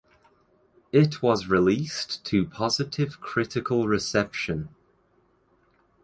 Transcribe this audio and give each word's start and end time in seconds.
It 0.91 1.21
was 1.21 1.45
released 1.45 2.25
to 2.25 2.47
positive 2.47 3.19
critical 3.21 3.87
reception. 3.87 4.69